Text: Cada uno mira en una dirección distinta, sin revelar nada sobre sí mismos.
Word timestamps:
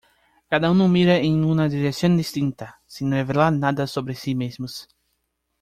Cada 0.49 0.71
uno 0.71 0.87
mira 0.87 1.17
en 1.17 1.45
una 1.45 1.69
dirección 1.69 2.17
distinta, 2.17 2.81
sin 2.87 3.11
revelar 3.11 3.53
nada 3.53 3.85
sobre 3.85 4.15
sí 4.15 4.33
mismos. 4.33 4.87